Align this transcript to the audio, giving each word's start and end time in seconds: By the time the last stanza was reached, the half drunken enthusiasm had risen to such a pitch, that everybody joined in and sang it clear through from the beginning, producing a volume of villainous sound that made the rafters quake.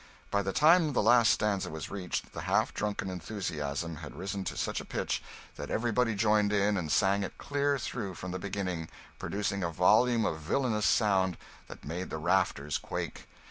By 0.31 0.41
the 0.41 0.51
time 0.51 0.93
the 0.93 1.01
last 1.03 1.29
stanza 1.29 1.69
was 1.69 1.91
reached, 1.91 2.33
the 2.33 2.41
half 2.41 2.73
drunken 2.73 3.07
enthusiasm 3.11 3.97
had 3.97 4.15
risen 4.15 4.43
to 4.45 4.57
such 4.57 4.81
a 4.81 4.83
pitch, 4.83 5.21
that 5.57 5.69
everybody 5.69 6.15
joined 6.15 6.51
in 6.51 6.75
and 6.75 6.91
sang 6.91 7.21
it 7.21 7.37
clear 7.37 7.77
through 7.77 8.15
from 8.15 8.31
the 8.31 8.39
beginning, 8.39 8.89
producing 9.19 9.61
a 9.61 9.69
volume 9.69 10.25
of 10.25 10.39
villainous 10.39 10.87
sound 10.87 11.37
that 11.67 11.85
made 11.85 12.09
the 12.09 12.17
rafters 12.17 12.79
quake. 12.79 13.27